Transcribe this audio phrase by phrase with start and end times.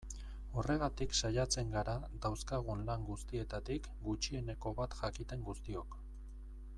[0.59, 1.93] Horregatik saiatzen gara
[2.23, 5.99] dauzkagun lan guztietatik gutxieneko bat jakiten guztiok.